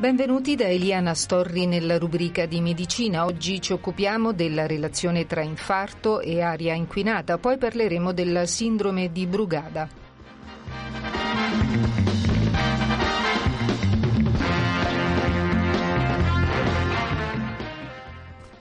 [0.00, 3.26] Benvenuti da Eliana Storri nella rubrica di medicina.
[3.26, 9.26] Oggi ci occupiamo della relazione tra infarto e aria inquinata, poi parleremo della sindrome di
[9.26, 9.86] Brugada.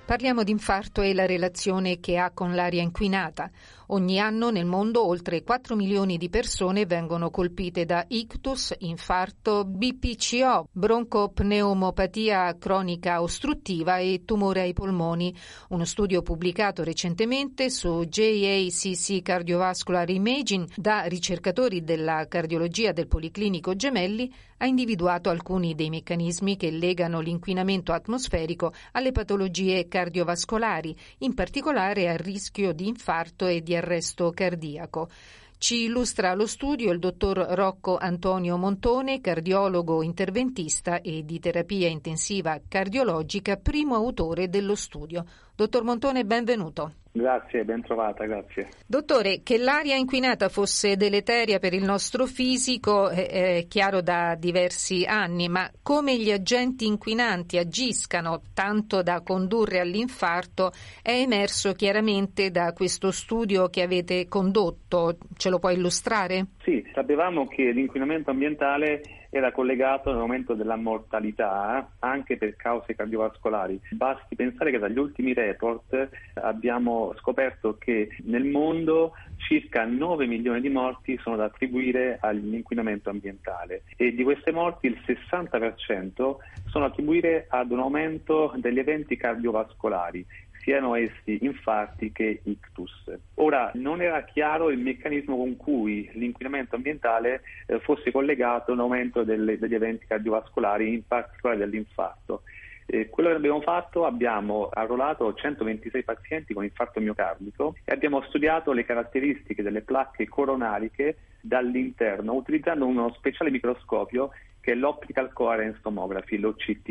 [0.05, 3.49] Parliamo di infarto e la relazione che ha con l'aria inquinata.
[3.91, 10.67] Ogni anno nel mondo oltre 4 milioni di persone vengono colpite da ictus, infarto, BPCO,
[10.71, 15.35] broncopneumopatia cronica ostruttiva e tumore ai polmoni.
[15.69, 24.31] Uno studio pubblicato recentemente su JACC Cardiovascular Imaging da ricercatori della cardiologia del Policlinico Gemelli
[24.59, 32.17] ha individuato alcuni dei meccanismi che legano l'inquinamento atmosferico alle patologie cardiovascolari, in particolare al
[32.17, 35.09] rischio di infarto e di arresto cardiaco.
[35.57, 42.61] Ci illustra lo studio il dottor Rocco Antonio Montone, cardiologo interventista e di terapia intensiva
[42.65, 45.25] cardiologica, primo autore dello studio.
[45.59, 46.93] Dottor Montone, benvenuto.
[47.11, 48.69] Grazie, ben trovata, grazie.
[48.87, 55.49] Dottore, che l'aria inquinata fosse deleteria per il nostro fisico è, chiaro da diversi anni,
[55.49, 60.71] ma come gli agenti inquinanti agiscano tanto da condurre all'infarto
[61.01, 65.17] è emerso chiaramente da questo studio che avete condotto.
[65.35, 66.45] Ce lo può illustrare?
[66.63, 73.79] Sì, sapevamo che l'inquinamento ambientale era collegato all'aumento della mortalità anche per cause cardiovascolari.
[73.91, 80.69] Basti pensare che dagli ultimi report abbiamo scoperto che nel mondo circa 9 milioni di
[80.69, 87.45] morti sono da attribuire all'inquinamento ambientale e di queste morti il 60% sono da attribuire
[87.49, 90.25] ad un aumento degli eventi cardiovascolari
[90.69, 92.91] siano essi infarti che ictus.
[93.35, 98.81] Ora, non era chiaro il meccanismo con cui l'inquinamento ambientale eh, fosse collegato a un
[98.81, 102.43] aumento delle, degli eventi cardiovascolari, in particolare dell'infarto.
[102.85, 108.71] Eh, quello che abbiamo fatto, abbiamo arruolato 126 pazienti con infarto miocardico e abbiamo studiato
[108.71, 114.31] le caratteristiche delle placche coronariche dall'interno utilizzando uno speciale microscopio
[114.69, 116.85] che è l'Optical Coherence Tomography, l'OCT,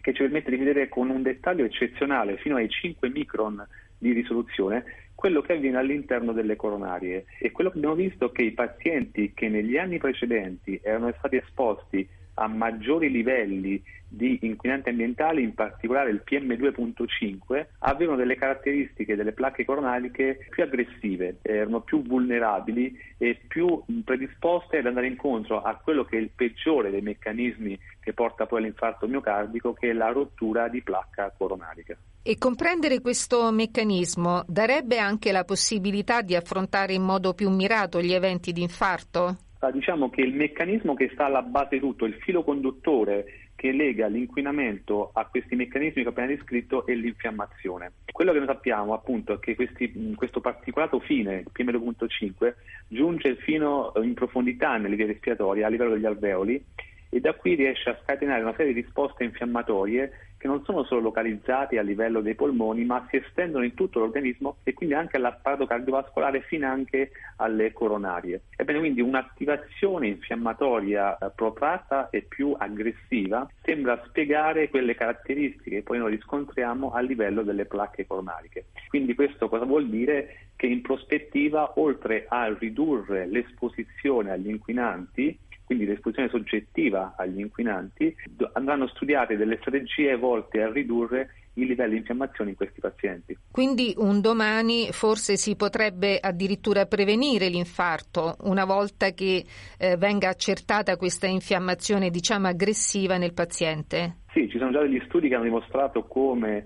[0.00, 3.64] che ci permette di vedere con un dettaglio eccezionale, fino ai 5 micron
[3.96, 7.26] di risoluzione, quello che avviene all'interno delle coronarie.
[7.38, 11.36] E quello che abbiamo visto è che i pazienti che negli anni precedenti erano stati
[11.36, 12.08] esposti
[12.40, 19.64] a maggiori livelli di inquinanti ambientali, in particolare il PM2.5, avevano delle caratteristiche delle placche
[19.64, 26.16] coronariche più aggressive, erano più vulnerabili e più predisposte ad andare incontro a quello che
[26.16, 30.82] è il peggiore dei meccanismi che porta poi all'infarto miocardico, che è la rottura di
[30.82, 31.96] placca coronarica.
[32.22, 38.12] E comprendere questo meccanismo darebbe anche la possibilità di affrontare in modo più mirato gli
[38.12, 39.36] eventi di infarto?
[39.70, 44.06] Diciamo che il meccanismo che sta alla base di tutto, il filo conduttore che lega
[44.06, 47.92] l'inquinamento a questi meccanismi che ho appena descritto è l'infiammazione.
[48.10, 52.54] Quello che noi sappiamo appunto è che questi, questo particolato fine, il PM2.5,
[52.88, 56.64] giunge fino in profondità nelle vie respiratorie a livello degli alveoli
[57.10, 61.02] e da qui riesce a scatenare una serie di risposte infiammatorie che non sono solo
[61.02, 65.66] localizzati a livello dei polmoni, ma si estendono in tutto l'organismo e quindi anche all'apparato
[65.66, 68.40] cardiovascolare fino anche alle coronarie.
[68.56, 75.98] Ebbene, quindi un'attivazione infiammatoria eh, protratta e più aggressiva sembra spiegare quelle caratteristiche che poi
[75.98, 78.64] noi riscontriamo a livello delle placche coronariche.
[78.88, 80.46] Quindi questo cosa vuol dire?
[80.56, 85.38] Che in prospettiva, oltre a ridurre l'esposizione agli inquinanti,
[85.70, 88.12] quindi l'esposizione soggettiva agli inquinanti,
[88.54, 93.38] andranno studiate delle strategie volte a ridurre i livelli di infiammazione in questi pazienti.
[93.52, 99.44] Quindi un domani forse si potrebbe addirittura prevenire l'infarto una volta che
[99.78, 104.16] eh, venga accertata questa infiammazione diciamo aggressiva nel paziente?
[104.32, 106.64] Sì, ci sono già degli studi che hanno dimostrato come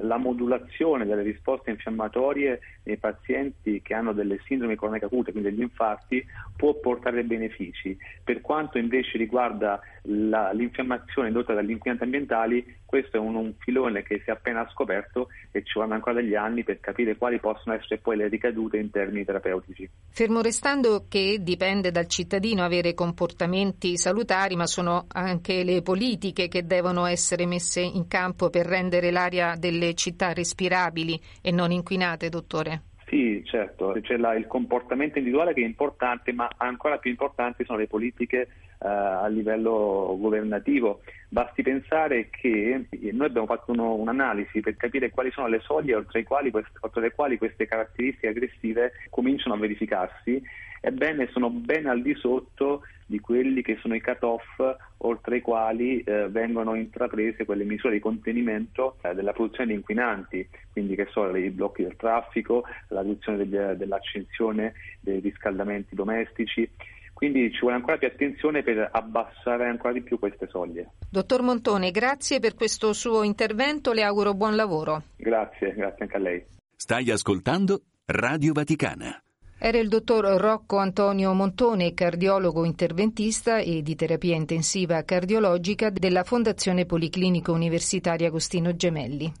[0.00, 5.60] la modulazione delle risposte infiammatorie nei pazienti che hanno delle sindromi croniche acute, quindi degli
[5.60, 6.24] infarti,
[6.56, 7.96] può portare benefici.
[8.24, 14.02] Per quanto invece riguarda la, l'infiammazione indotta dagli inquinanti ambientali, questo è un, un, filone
[14.02, 17.76] che si è appena scoperto e ci vanno ancora degli anni per capire quali possono
[17.76, 19.88] essere poi le ricadute in termini terapeutici.
[20.10, 26.64] Fermo restando che dipende dal cittadino avere comportamenti salutari, ma sono anche le politiche che
[26.64, 32.82] devono essere messe in campo per rendere l'aria delle città respirabili e non inquinate, dottore?
[33.08, 37.78] Sì, certo, c'è la, il comportamento individuale che è importante, ma ancora più importanti sono
[37.78, 41.00] le politiche eh, a livello governativo.
[41.30, 46.22] Basti pensare che noi abbiamo fatto uno, un'analisi per capire quali sono le soglie oltre,
[46.22, 50.42] queste, oltre le quali queste caratteristiche aggressive cominciano a verificarsi
[50.80, 54.60] ebbene sono ben al di sotto di quelli che sono i cut-off
[54.98, 60.46] oltre i quali eh, vengono intraprese quelle misure di contenimento eh, della produzione di inquinanti,
[60.72, 66.70] quindi che sono i blocchi del traffico, la riduzione degli, dell'accensione dei riscaldamenti domestici.
[67.14, 70.90] Quindi ci vuole ancora più attenzione per abbassare ancora di più queste soglie.
[71.10, 75.02] Dottor Montone, grazie per questo suo intervento, le auguro buon lavoro.
[75.16, 76.44] Grazie, grazie anche a lei.
[76.76, 79.20] Stai ascoltando Radio Vaticana.
[79.60, 86.86] Era il dottor Rocco Antonio Montone, cardiologo interventista e di terapia intensiva cardiologica della Fondazione
[86.86, 89.32] Policlinico Universitaria Agostino Gemelli.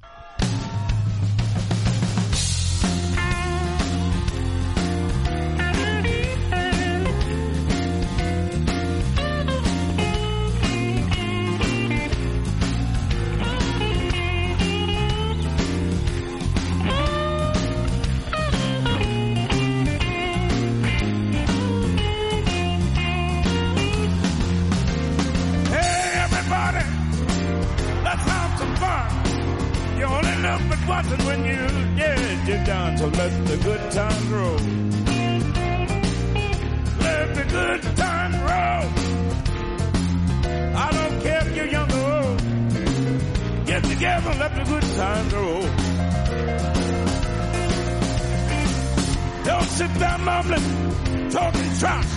[51.30, 52.12] Talking trash.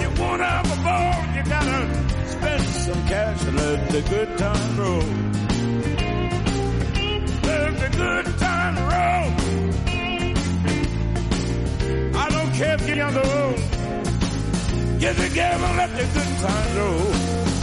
[0.00, 1.80] You wanna have a ball, you gotta
[2.26, 5.02] spend some cash and let the good times roll
[7.42, 9.28] Let the good time roll.
[12.22, 13.60] I don't care if you're young or old.
[15.00, 17.55] Get together, let the good time roll.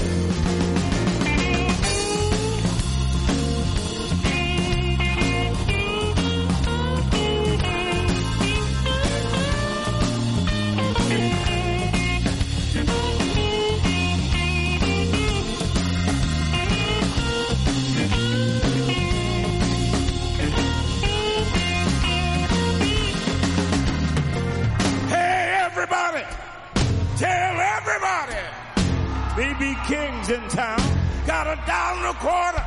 [30.23, 30.79] Kings in town.
[31.25, 32.63] Got a dollar and a quarter,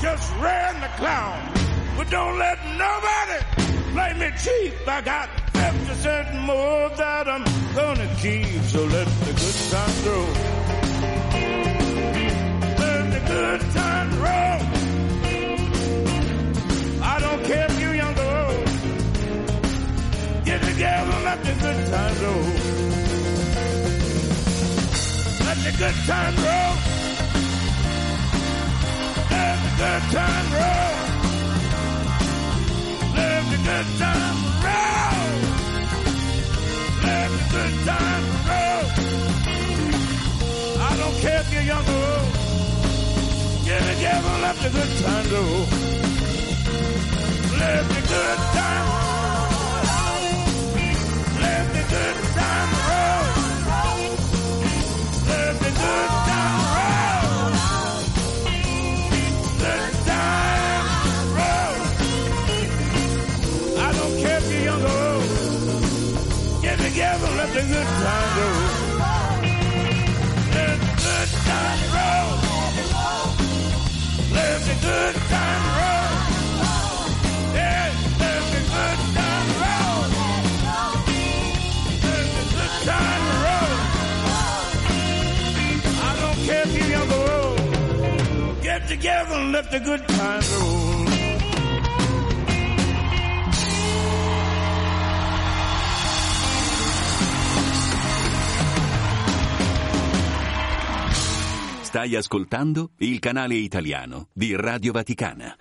[0.00, 1.52] just ran the clown.
[1.96, 3.44] But don't let nobody
[3.92, 4.88] play me cheap.
[4.88, 8.62] I got 50 cents more that I'm gonna keep.
[8.64, 10.32] So let the good times roll.
[12.78, 14.60] Let the good times roll.
[17.02, 18.64] I don't care if you're young or old.
[20.44, 22.63] Get together, let the good times roll
[25.78, 26.76] good time roll.
[29.30, 30.94] Let the good time roll.
[33.16, 35.28] Let the good time roll.
[37.02, 38.84] Let the good time roll.
[40.80, 42.32] I don't care if you're young or old.
[43.64, 45.66] Get together, let the good time roll.
[47.58, 49.03] Let the good time roll.
[89.32, 90.94] And let the good time roll.
[101.82, 105.56] Stai ascoltando il canale italiano di Radio Vaticana.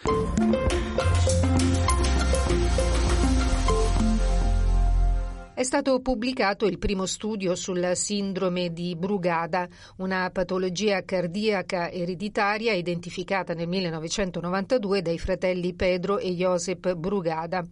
[5.64, 9.66] È stato pubblicato il primo studio sulla sindrome di Brugada,
[10.00, 17.66] una patologia cardiaca ereditaria identificata nel 1992 dai fratelli Pedro e Josep Brugada.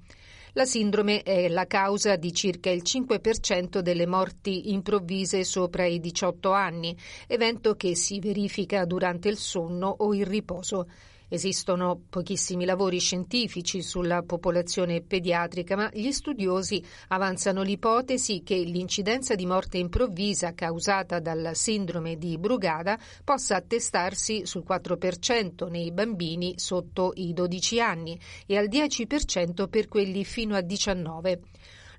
[0.54, 6.50] La sindrome è la causa di circa il 5% delle morti improvvise sopra i 18
[6.54, 6.96] anni,
[7.28, 10.88] evento che si verifica durante il sonno o il riposo.
[11.34, 19.46] Esistono pochissimi lavori scientifici sulla popolazione pediatrica, ma gli studiosi avanzano l'ipotesi che l'incidenza di
[19.46, 27.32] morte improvvisa causata dalla sindrome di Brugada possa attestarsi sul 4% nei bambini sotto i
[27.32, 31.40] 12 anni e al 10% per quelli fino a 19.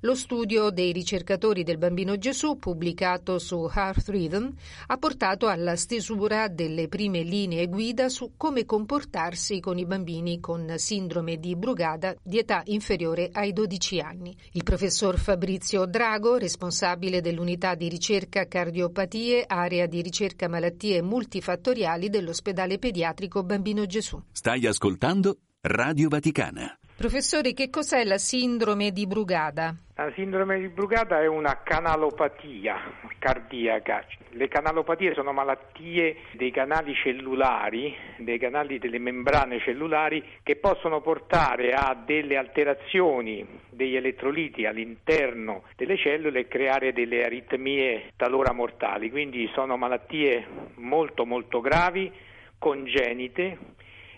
[0.05, 4.51] Lo studio dei ricercatori del Bambino Gesù, pubblicato su Heart Rhythm,
[4.89, 10.75] ha portato alla stesura delle prime linee guida su come comportarsi con i bambini con
[10.77, 14.37] sindrome di Brugada di età inferiore ai 12 anni.
[14.55, 22.81] Il professor Fabrizio Drago, responsabile dell'unità di ricerca cardiopatie, area di ricerca malattie multifattoriali dell'ospedale
[22.81, 24.21] pediatrico Bambino Gesù.
[24.33, 26.77] Stai ascoltando Radio Vaticana.
[27.03, 29.75] Professore, che cos'è la sindrome di Brugada?
[29.97, 32.77] La sindrome di Brugada è una canalopatia
[33.19, 34.07] cardiaca.
[34.31, 41.73] Le canalopatie sono malattie dei canali cellulari, dei canali delle membrane cellulari che possono portare
[41.73, 49.11] a delle alterazioni degli elettroliti all'interno delle cellule e creare delle aritmie talora mortali.
[49.11, 52.13] Quindi sono malattie molto molto gravi,
[52.59, 53.59] congenite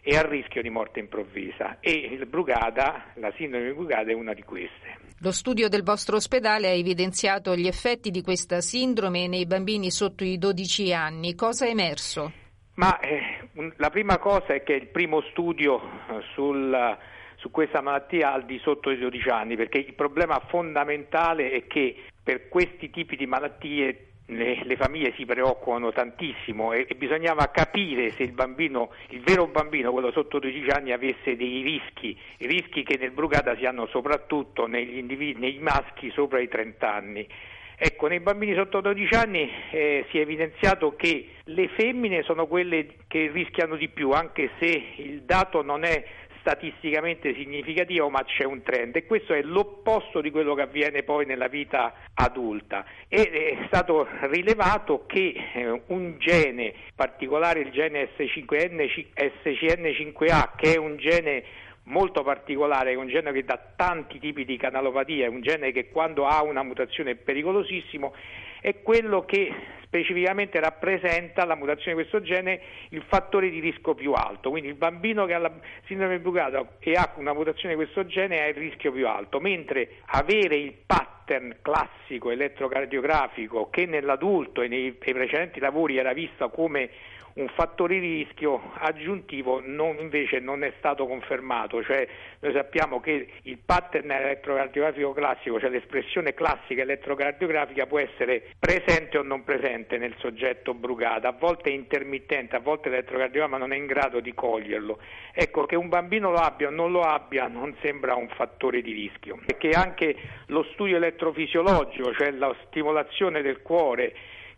[0.07, 4.35] e a rischio di morte improvvisa e il Brugada, la sindrome di Brugada è una
[4.35, 4.99] di queste.
[5.21, 10.23] Lo studio del vostro ospedale ha evidenziato gli effetti di questa sindrome nei bambini sotto
[10.23, 11.35] i 12 anni.
[11.35, 12.33] Cosa è emerso?
[12.75, 16.99] Ma eh, la prima cosa è che il primo studio eh, sul,
[17.37, 21.97] su questa malattia al di sotto dei 12 anni, perché il problema fondamentale è che
[22.23, 28.11] per questi tipi di malattie le, le, famiglie si preoccupano tantissimo e, e, bisognava capire
[28.11, 32.97] se il bambino, il vero bambino, quello sotto 12 anni, avesse dei rischi, rischi che
[32.97, 37.29] nel Brugada si hanno soprattutto negli individui, nei maschi sopra i 30 anni.
[37.77, 42.87] Ecco, nei bambini sotto 12 anni eh, si è evidenziato che le femmine sono quelle
[43.09, 46.05] che rischiano di più, anche se il dato non è
[46.45, 51.25] statisticamente significativo, ma c'è un trend e questo è l'opposto di quello che avviene poi
[51.25, 52.85] nella vita adulta.
[53.09, 60.77] E è stato rilevato che eh, un gene, particolare il gene S5N, SCN5A, che è
[60.77, 61.45] un gene
[61.85, 65.89] molto particolare, è un gene che dà tanti tipi di canalopatia, è un gene che
[65.89, 68.13] quando ha una mutazione è pericolosissimo,
[68.61, 69.51] è quello che
[69.95, 74.75] specificamente rappresenta la mutazione di questo gene il fattore di rischio più alto, quindi il
[74.75, 75.53] bambino che ha la
[75.87, 80.01] sindrome Brugada e ha una mutazione di questo gene ha il rischio più alto, mentre
[80.07, 86.91] avere il pattern classico elettrocardiografico che nell'adulto e nei, nei precedenti lavori era visto come
[87.35, 92.07] un fattore di rischio aggiuntivo non, invece non è stato confermato, cioè
[92.41, 99.23] noi sappiamo che il pattern elettrocardiografico classico, cioè l'espressione classica elettrocardiografica può essere presente o
[99.23, 103.87] non presente nel soggetto brugato, a volte è intermittente, a volte l'elettrocardiogramma non è in
[103.87, 104.99] grado di coglierlo.
[105.33, 108.93] Ecco che un bambino lo abbia o non lo abbia non sembra un fattore di
[108.93, 114.15] rischio, perché anche lo studio elettrofisiologico, cioè la stimolazione del cuore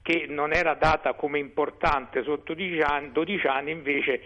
[0.06, 4.20] che non era data come importante sotto 12 anni, 12 anni invece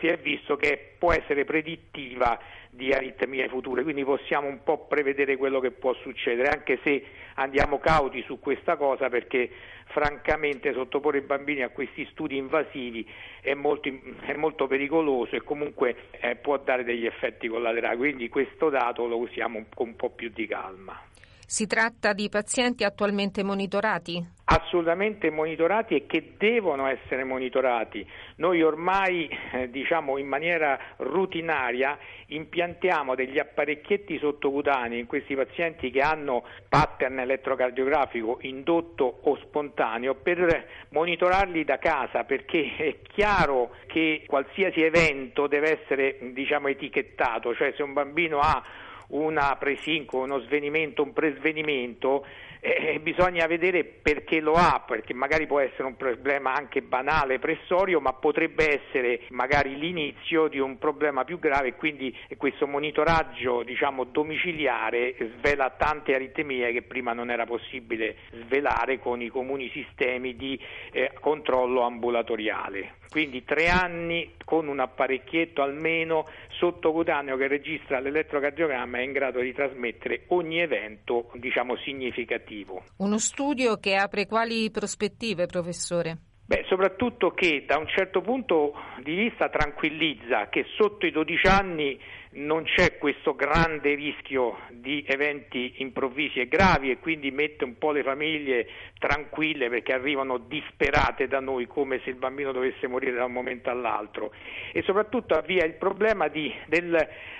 [0.00, 2.36] si è visto che può essere predittiva
[2.68, 7.78] di aritmie future, quindi possiamo un po' prevedere quello che può succedere, anche se andiamo
[7.78, 9.48] cauti su questa cosa perché
[9.84, 13.08] francamente sottoporre i bambini a questi studi invasivi
[13.40, 13.88] è molto,
[14.22, 19.18] è molto pericoloso e comunque eh, può dare degli effetti collaterali, quindi questo dato lo
[19.18, 21.09] usiamo con un po' più di calma.
[21.52, 24.24] Si tratta di pazienti attualmente monitorati?
[24.44, 28.08] Assolutamente monitorati e che devono essere monitorati.
[28.36, 36.02] Noi ormai, eh, diciamo in maniera rutinaria, impiantiamo degli apparecchietti sottocutanei in questi pazienti che
[36.02, 44.82] hanno pattern elettrocardiografico indotto o spontaneo per monitorarli da casa perché è chiaro che qualsiasi
[44.82, 48.62] evento deve essere diciamo, etichettato, cioè se un bambino ha
[49.10, 52.24] una presinco, uno svenimento, un presvenimento,
[52.60, 57.38] eh, eh, bisogna vedere perché lo ha, perché magari può essere un problema anche banale,
[57.38, 63.62] pressorio, ma potrebbe essere magari l'inizio di un problema più grave e quindi questo monitoraggio
[63.62, 70.36] diciamo, domiciliare svela tante aritmie che prima non era possibile svelare con i comuni sistemi
[70.36, 70.60] di
[70.92, 72.98] eh, controllo ambulatoriale.
[73.10, 76.26] Quindi tre anni con un apparecchietto almeno
[76.60, 82.84] sottocutaneo che registra l'elettrocardiogramma è in grado di trasmettere ogni evento diciamo, significativo.
[82.98, 86.18] Uno studio che apre quali prospettive, professore?
[86.50, 91.98] Beh, soprattutto che da un certo punto di vista tranquillizza che sotto i 12 anni
[92.32, 97.90] non c'è questo grande rischio di eventi improvvisi e gravi e quindi mette un po'
[97.90, 98.68] le famiglie
[98.98, 103.70] tranquille perché arrivano disperate da noi come se il bambino dovesse morire da un momento
[103.70, 104.32] all'altro.
[104.72, 106.96] E soprattutto avvia il problema di, del,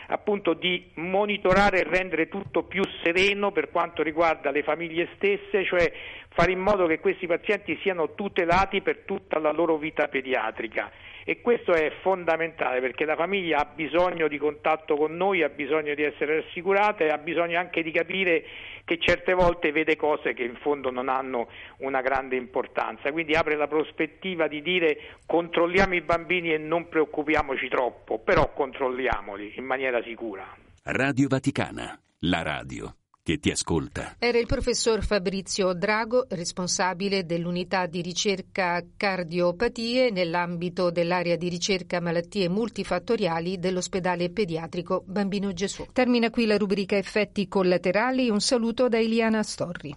[0.09, 5.93] appunto, di monitorare e rendere tutto più sereno per quanto riguarda le famiglie stesse, cioè
[6.31, 10.91] fare in modo che questi pazienti siano tutelati per tutta la loro vita pediatrica
[11.25, 15.95] e questo è fondamentale perché la famiglia ha bisogno di contatto con noi, ha bisogno
[15.95, 18.45] di essere rassicurata e ha bisogno anche di capire
[18.85, 21.49] che certe volte vede cose che in fondo non hanno
[21.79, 27.69] una grande importanza, quindi apre la prospettiva di dire controlliamo i bambini e non preoccupiamoci
[27.69, 30.45] troppo, però controlliamoli in maniera sicura.
[30.83, 32.95] Radio Vaticana, la radio
[33.31, 34.17] che ti ascolta.
[34.19, 42.49] Era il professor Fabrizio Drago, responsabile dell'unità di ricerca cardiopatie nell'ambito dell'area di ricerca malattie
[42.49, 45.87] multifattoriali dell'ospedale pediatrico Bambino Gesù.
[45.93, 48.29] Termina qui la rubrica effetti collaterali.
[48.31, 49.95] Un saluto da Eliana Storri.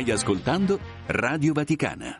[0.00, 2.18] Stai ascoltando Radio Vaticana.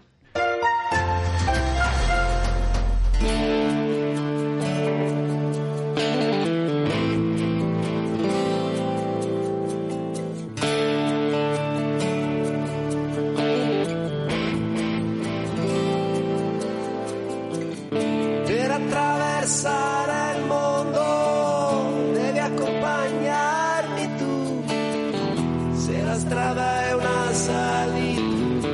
[26.21, 27.10] Strada è una
[27.51, 28.69] salita,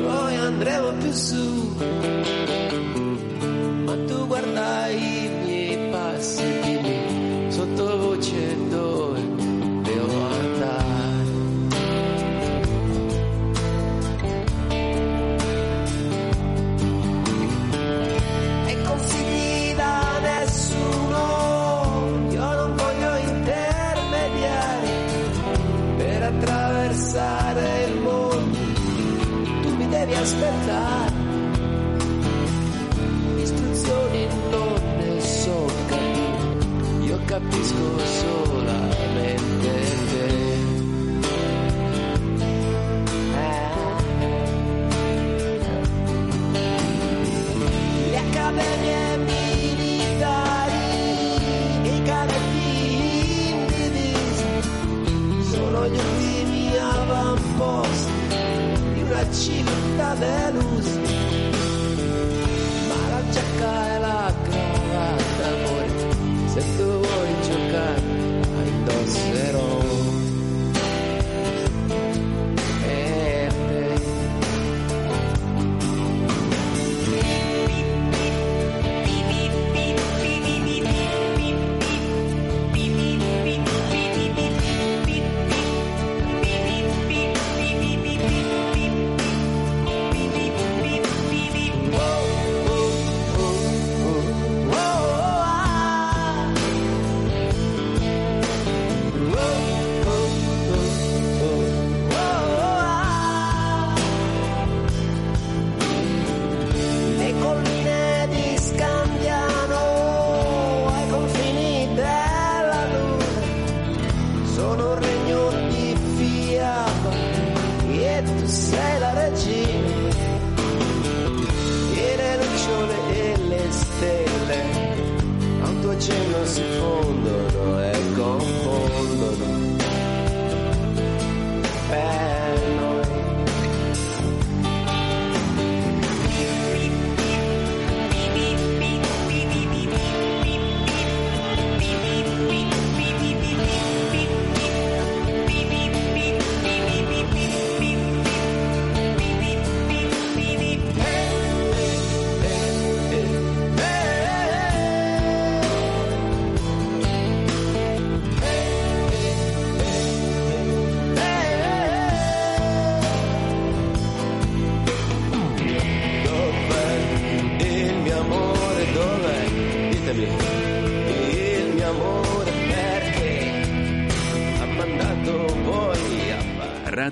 [0.00, 2.15] noi andremo più su.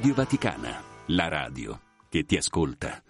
[0.04, 3.03] Radio Vaticana, la radio che ti ascolta.